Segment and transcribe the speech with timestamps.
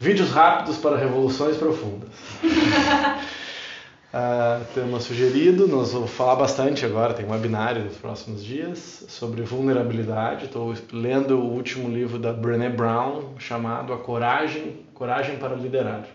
[0.00, 2.08] Vídeos rápidos para revoluções profundas.
[4.14, 9.42] uh, tema sugerido, nós vamos falar bastante agora, tem um webinário nos próximos dias sobre
[9.42, 10.44] vulnerabilidade.
[10.44, 16.06] Estou lendo o último livro da Brené Brown chamado A Coragem, Coragem para Liderar.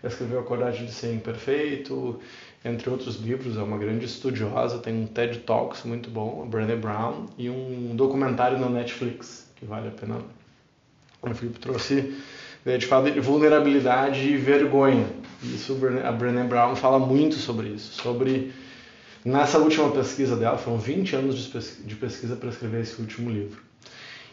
[0.00, 2.20] Ela escreveu A Coragem de Ser Imperfeito,
[2.64, 6.76] entre outros livros, é uma grande estudiosa, tem um TED Talks muito bom, a Brené
[6.76, 10.18] Brown, e um documentário na Netflix, que vale a pena.
[11.20, 12.14] O Felipe trouxe
[12.86, 15.06] fala de vulnerabilidade e vergonha.
[15.42, 18.52] Isso a Brené Brown fala muito sobre isso, sobre
[19.24, 21.50] nessa última pesquisa dela, foram 20 anos
[21.84, 23.62] de pesquisa para escrever esse último livro.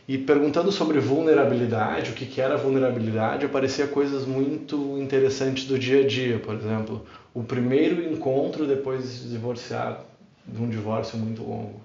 [0.07, 6.01] E perguntando sobre vulnerabilidade, o que, que era vulnerabilidade, aparecia coisas muito interessantes do dia
[6.01, 6.39] a dia.
[6.39, 10.03] Por exemplo, o primeiro encontro depois de se divorciar,
[10.45, 11.81] de um divórcio muito longo.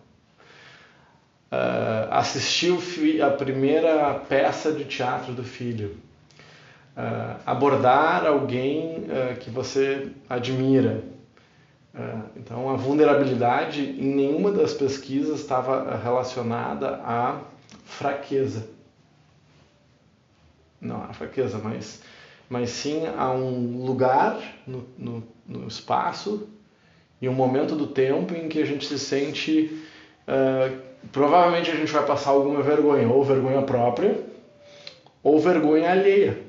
[1.53, 5.97] Uh, assistir a primeira peça de teatro do filho
[6.97, 11.05] uh, abordar alguém uh, que você admira.
[11.95, 17.41] Uh, então, a vulnerabilidade em nenhuma das pesquisas estava relacionada à
[17.85, 18.69] fraqueza.
[20.81, 22.03] Não a fraqueza, mas,
[22.49, 26.49] mas sim a um lugar no, no, no espaço
[27.21, 29.83] e um momento do tempo em que a gente se sente.
[31.11, 34.23] provavelmente a gente vai passar alguma vergonha, ou vergonha própria,
[35.23, 36.46] ou vergonha alheia.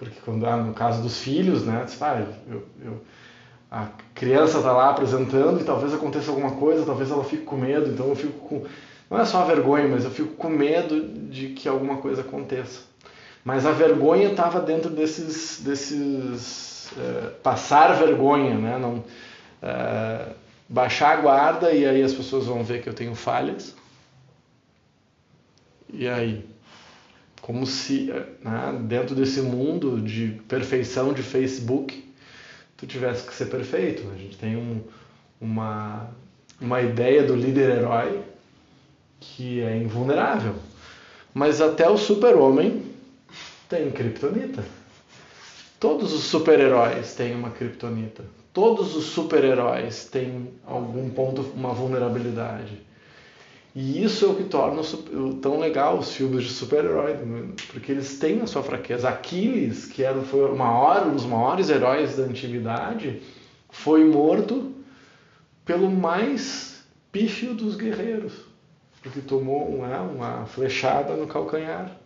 [0.00, 3.02] Porque quando, ah, no caso dos filhos, né, você ah, eu, eu,
[3.70, 7.90] a criança está lá apresentando e talvez aconteça alguma coisa, talvez ela fique com medo,
[7.90, 8.64] então eu fico com,
[9.10, 12.80] não é só a vergonha, mas eu fico com medo de que alguma coisa aconteça.
[13.44, 19.04] Mas a vergonha estava dentro desses, desses é, passar vergonha, né, não,
[19.60, 20.28] é,
[20.66, 23.76] baixar a guarda e aí as pessoas vão ver que eu tenho falhas.
[25.92, 26.48] E aí?
[27.50, 28.12] Como se
[28.44, 32.08] né, dentro desse mundo de perfeição de Facebook
[32.76, 34.08] tu tivesse que ser perfeito.
[34.14, 34.80] A gente tem um,
[35.40, 36.10] uma,
[36.60, 38.20] uma ideia do líder herói
[39.18, 40.54] que é invulnerável.
[41.34, 42.84] Mas até o super-homem
[43.68, 44.64] tem kryptonita.
[45.80, 48.22] Todos os super-heróis têm uma kryptonita.
[48.52, 52.80] Todos os super-heróis têm algum ponto, uma vulnerabilidade.
[53.74, 54.82] E isso é o que torna
[55.40, 57.16] tão legal os filmes de super-herói,
[57.72, 59.08] porque eles têm a sua fraqueza.
[59.08, 63.22] Aquiles, que era, foi o maior, um dos maiores heróis da antiguidade,
[63.68, 64.72] foi morto
[65.64, 66.82] pelo mais
[67.12, 68.32] pífio dos guerreiros,
[69.02, 71.96] porque tomou uma, uma flechada no calcanhar.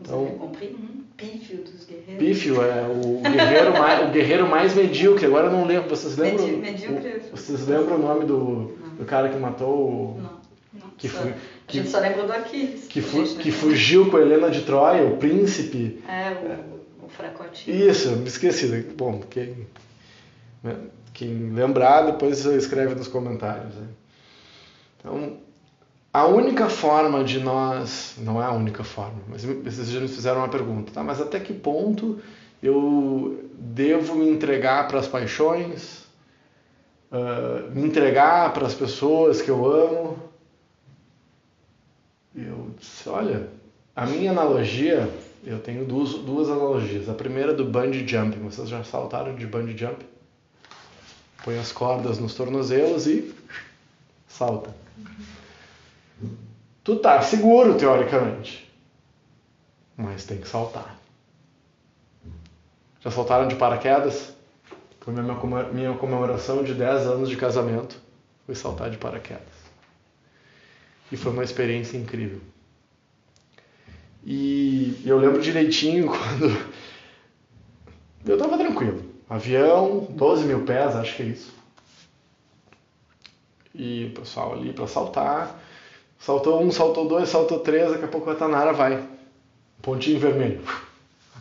[0.00, 2.18] Então, hum, pífio dos guerreiros.
[2.18, 5.26] Pífio é o guerreiro mais, o guerreiro mais medíocre.
[5.26, 5.90] Agora eu não lembro.
[5.90, 6.46] Vocês lembram?
[6.46, 7.20] Medíocre.
[7.30, 10.30] Vocês lembram o nome do do cara que matou Não,
[10.74, 10.90] não.
[10.96, 11.34] Que, só, foi,
[11.66, 12.86] que, a gente só lembra do Aquiles.
[12.88, 16.02] Que, fu que fugiu com a Helena de Troia, o príncipe.
[16.08, 16.32] É,
[17.00, 17.70] o, o fracote.
[17.70, 18.66] Isso, me esqueci.
[18.96, 19.66] Bom, quem,
[20.62, 20.76] né,
[21.14, 23.74] quem lembrar, depois escreve nos comentários.
[23.74, 23.86] Né?
[24.98, 25.36] Então,
[26.12, 30.38] a única forma de nós, não é a única forma, mas esses dias me fizeram
[30.38, 31.02] uma pergunta, tá?
[31.04, 32.18] Mas até que ponto
[32.62, 36.07] eu devo me entregar para as paixões,
[37.10, 40.18] uh, me entregar para as pessoas que eu amo.
[42.34, 43.48] Eu disse, olha,
[43.96, 45.10] a minha analogia,
[45.44, 47.08] eu tenho duas, duas analogias.
[47.08, 48.40] A primeira é do bungee jumping.
[48.40, 50.04] Vocês já saltaram de bungee jump?
[51.44, 53.34] Põe as cordas nos tornozelos e
[54.26, 54.74] salta.
[56.84, 58.70] Tu tá seguro, teoricamente.
[59.96, 60.96] Mas tem que saltar.
[63.00, 64.32] Já saltaram de paraquedas?
[65.08, 65.14] Foi
[65.72, 67.98] minha, comemoração de 10 anos de casamento.
[68.44, 69.40] Foi saltar de paraquedas.
[71.10, 72.40] E foi uma experiência incrível.
[74.22, 76.68] E eu lembro direitinho quando.
[78.26, 79.02] Eu estava tranquilo.
[79.30, 81.54] Avião, 12 mil pés, acho que é isso.
[83.74, 85.58] E o pessoal ali para saltar.
[86.18, 89.08] Saltou um, saltou dois, saltou três, daqui a pouco a Tanara vai.
[89.80, 90.60] Pontinho vermelho.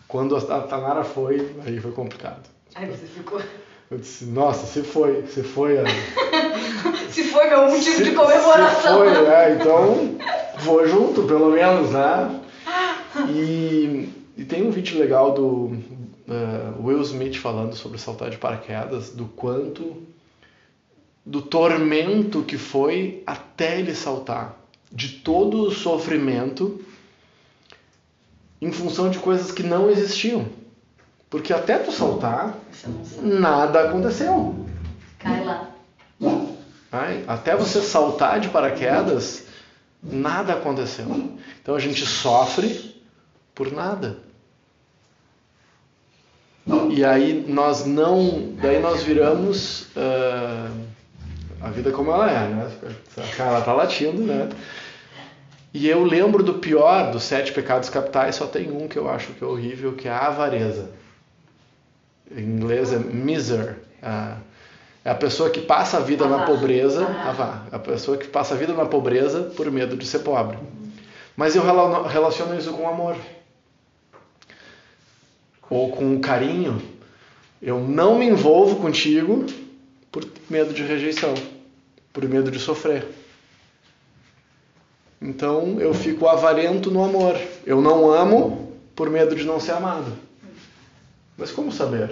[0.08, 2.56] Quando a Tanara foi, aí foi complicado.
[2.78, 3.42] Aí você ficou.
[3.90, 5.84] Eu disse, nossa, se foi, se foi a...
[7.10, 9.00] se foi meu motivo se, de comemoração.
[9.00, 10.18] Se foi, é, então
[10.60, 12.40] vou junto, pelo menos, né?
[13.30, 15.44] E, e tem um vídeo legal do
[16.28, 20.04] uh, Will Smith falando sobre saltar de paraquedas, do quanto,
[21.26, 24.56] do tormento que foi até ele saltar,
[24.92, 26.80] de todo o sofrimento
[28.62, 30.46] em função de coisas que não existiam.
[31.30, 32.56] Porque até tu saltar,
[33.22, 34.66] nada aconteceu.
[35.20, 35.70] Cai lá.
[36.92, 39.46] Ai, até você saltar de paraquedas,
[40.02, 41.06] nada aconteceu.
[41.62, 42.96] Então a gente sofre
[43.54, 44.18] por nada.
[46.90, 50.72] E aí nós não, daí nós viramos uh,
[51.62, 52.72] a vida como ela é, né?
[53.38, 54.50] Ela tá latindo, né?
[55.74, 59.34] E eu lembro do pior dos sete pecados capitais, só tem um que eu acho
[59.34, 60.90] que é horrível, que é a avareza.
[62.32, 63.78] Em inglês é miser.
[65.04, 67.08] É a pessoa que passa a vida na pobreza,
[67.72, 70.58] a pessoa que passa a vida na pobreza por medo de ser pobre.
[71.36, 73.16] Mas eu relaciono isso com amor.
[75.70, 76.82] Ou com carinho.
[77.62, 79.46] Eu não me envolvo contigo
[80.12, 81.34] por medo de rejeição,
[82.12, 83.08] por medo de sofrer.
[85.22, 87.40] Então eu fico avarento no amor.
[87.66, 90.12] Eu não amo por medo de não ser amado.
[91.38, 92.12] Mas como saber?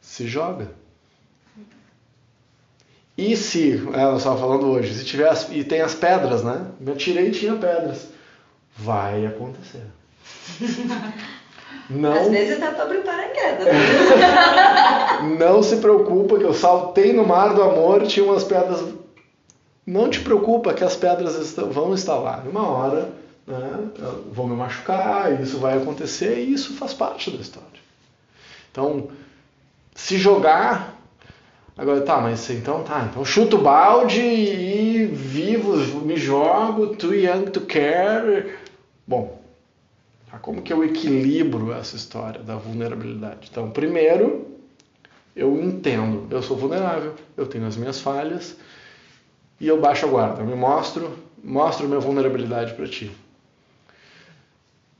[0.00, 0.68] Se joga.
[3.16, 6.66] E se, é, eu estava falando hoje, se tiver as, e tem as pedras, né?
[6.80, 8.08] Me atirei e tinha pedras.
[8.76, 9.82] Vai acontecer.
[11.90, 13.68] Não, Às vezes dá para abrir paraquedas.
[15.38, 18.80] não se preocupa que eu saltei no mar do amor, tinha umas pedras
[19.86, 22.42] não te preocupa que as pedras estão, vão estar lá.
[22.48, 23.12] Uma hora
[23.46, 23.90] né,
[24.32, 27.68] vão me machucar, isso vai acontecer e isso faz parte da história.
[28.70, 29.08] Então,
[29.94, 30.92] se jogar.
[31.76, 37.46] Agora tá, mas então tá, então chuto o balde e vivo, me jogo, too young
[37.46, 38.56] to care.
[39.04, 39.42] Bom,
[40.30, 43.48] tá, como que eu equilibro essa história da vulnerabilidade?
[43.50, 44.46] Então, primeiro,
[45.34, 48.56] eu entendo, eu sou vulnerável, eu tenho as minhas falhas,
[49.60, 51.12] e eu baixo a guarda, eu me mostro,
[51.42, 53.10] mostro minha vulnerabilidade para ti.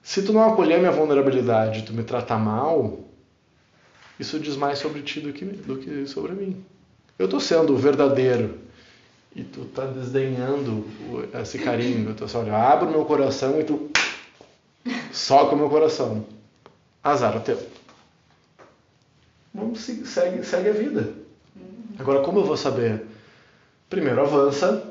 [0.05, 3.01] Se tu não acolher minha vulnerabilidade, tu me tratar mal,
[4.21, 6.65] isso diz mais sobre ti do que, do que sobre mim.
[7.19, 8.59] Eu estou sendo verdadeiro
[9.35, 10.87] e tu está desdenhando
[11.41, 12.11] esse carinho.
[12.11, 13.91] Eu tô só, olha, abro meu coração e tu
[15.11, 16.25] soca o meu coração.
[17.03, 17.61] Azar o teu.
[19.53, 21.13] Vamos segue, segue a vida.
[21.99, 23.05] Agora, como eu vou saber
[23.95, 24.83] Primeiro avança,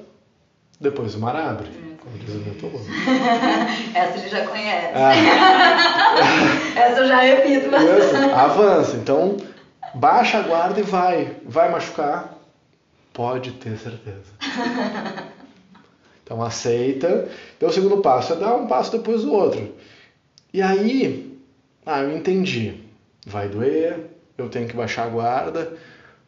[0.79, 1.67] depois o mar abre.
[2.03, 2.53] Como diz o meu
[3.95, 4.91] Essa ele já conhece.
[4.93, 5.13] Ah.
[6.79, 8.33] Essa eu já repito bastante.
[8.33, 8.95] Avança.
[8.97, 9.37] Então,
[9.93, 11.37] baixa a guarda e vai.
[11.45, 12.37] Vai machucar?
[13.13, 14.33] Pode ter certeza.
[16.25, 17.27] Então, aceita.
[17.57, 19.75] Então, o segundo passo é dar um passo depois do outro.
[20.53, 21.37] E aí,
[21.85, 22.75] ah, eu entendi.
[23.27, 25.77] Vai doer, eu tenho que baixar a guarda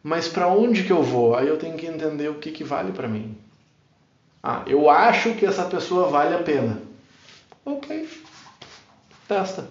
[0.06, 1.36] mas para onde que eu vou?
[1.36, 3.36] Aí eu tenho que entender o que, que vale para mim.
[4.48, 6.80] Ah, eu acho que essa pessoa vale a pena.
[7.66, 8.08] Ok,
[9.28, 9.68] testa.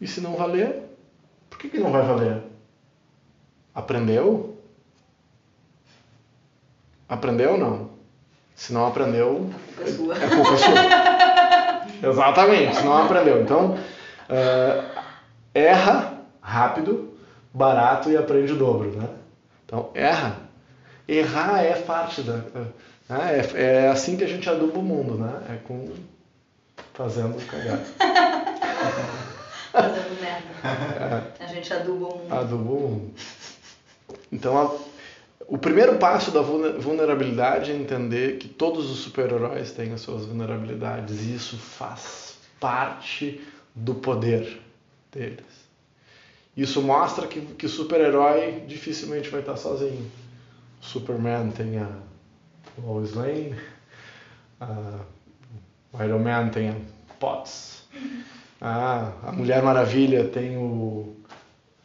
[0.00, 0.84] E se não valer,
[1.50, 2.44] por que, que não vai valer?
[3.74, 4.56] Aprendeu?
[7.08, 7.90] Aprendeu ou não?
[8.54, 9.50] Se não aprendeu,
[9.80, 10.18] é culpa sua.
[10.18, 12.08] É culpa sua.
[12.08, 13.42] Exatamente, se não aprendeu.
[13.42, 15.00] Então, uh,
[15.52, 17.18] erra rápido,
[17.52, 19.08] barato e aprende o dobro, né?
[19.64, 20.41] Então, erra.
[21.08, 22.36] Errar é parte da...
[22.36, 22.66] Né?
[23.54, 25.42] É, é assim que a gente aduba o mundo, né?
[25.50, 25.92] É com...
[26.94, 27.84] fazendo cagada.
[29.72, 31.32] fazendo merda.
[31.40, 31.44] É.
[31.44, 32.32] A gente aduba o mundo.
[32.32, 33.14] Aduba o mundo.
[34.30, 34.74] Então, a,
[35.46, 41.20] o primeiro passo da vulnerabilidade é entender que todos os super-heróis têm as suas vulnerabilidades
[41.20, 43.40] e isso faz parte
[43.74, 44.60] do poder
[45.12, 45.62] deles.
[46.56, 50.10] Isso mostra que, que super-herói dificilmente vai estar sozinho.
[50.82, 51.88] Superman tem a
[52.84, 53.54] Lois Lane,
[54.60, 54.98] a,
[55.92, 56.74] o Iron Man tem a
[57.18, 57.84] Potts,
[58.60, 61.16] a, a Mulher Maravilha tem o,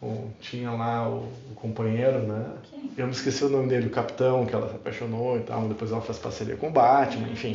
[0.01, 2.45] o tinha lá o, o, companheiro, né?
[2.97, 5.91] Eu me esqueci o nome dele, o Capitão, que ela se apaixonou e tal, depois
[5.91, 7.53] ela faz parceria com o Batman, enfim.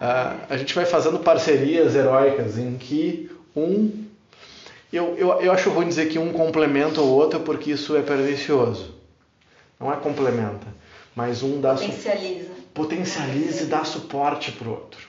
[0.00, 4.06] Uh, a gente vai fazendo parcerias heróicas em que um
[4.92, 8.97] eu, eu, eu acho ruim dizer que um complementa o outro porque isso é pernicioso.
[9.78, 10.66] Não é complementa,
[11.14, 15.08] mas um dá potencializa, su potencializa e dá suporte para o outro.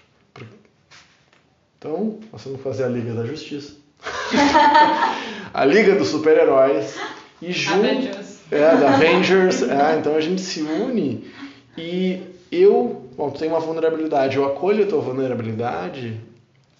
[1.79, 3.73] Então, nós vamos fazer a Liga da Justiça,
[5.53, 6.99] a Liga dos Super-Heróis
[7.41, 8.39] e junto Avengers.
[8.51, 11.31] é da Avengers, é, então a gente se une
[11.77, 12.21] e
[12.51, 16.19] eu, bom, tu tem uma vulnerabilidade, eu acolho a tua vulnerabilidade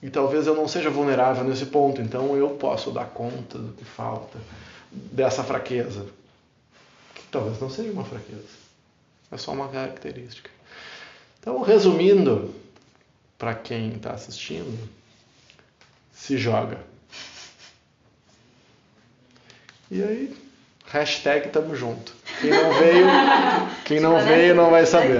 [0.04, 3.86] e talvez eu não seja vulnerável nesse ponto, então eu posso dar conta do que
[3.86, 4.38] falta,
[4.92, 6.08] dessa fraqueza.
[7.32, 8.44] Talvez não seja uma fraqueza,
[9.32, 10.50] é só uma característica.
[11.40, 12.54] Então, resumindo,
[13.38, 14.90] para quem está assistindo,
[16.12, 16.78] se joga.
[19.90, 20.38] E aí,
[20.88, 22.14] hashtag tamo junto.
[22.42, 23.06] Quem não veio,
[23.86, 25.18] quem não veio não vai saber.